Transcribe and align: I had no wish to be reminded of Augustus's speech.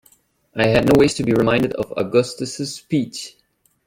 I 0.55 0.65
had 0.65 0.87
no 0.87 0.93
wish 0.97 1.13
to 1.13 1.23
be 1.23 1.31
reminded 1.31 1.73
of 1.73 1.93
Augustus's 1.95 2.73
speech. 2.73 3.37